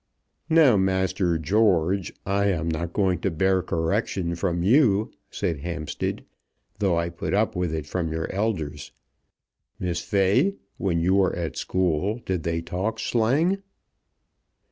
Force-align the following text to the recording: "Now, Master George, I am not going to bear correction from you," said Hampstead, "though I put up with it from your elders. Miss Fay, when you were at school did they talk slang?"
"Now, 0.49 0.77
Master 0.77 1.37
George, 1.37 2.11
I 2.25 2.47
am 2.47 2.67
not 2.67 2.91
going 2.91 3.19
to 3.19 3.29
bear 3.29 3.61
correction 3.61 4.33
from 4.33 4.63
you," 4.63 5.11
said 5.29 5.59
Hampstead, 5.59 6.25
"though 6.79 6.97
I 6.97 7.09
put 7.09 7.35
up 7.35 7.55
with 7.55 7.71
it 7.71 7.85
from 7.85 8.11
your 8.11 8.27
elders. 8.33 8.93
Miss 9.77 10.01
Fay, 10.01 10.55
when 10.79 11.01
you 11.01 11.13
were 11.13 11.35
at 11.35 11.55
school 11.55 12.19
did 12.25 12.41
they 12.41 12.61
talk 12.63 12.97
slang?" 12.99 13.61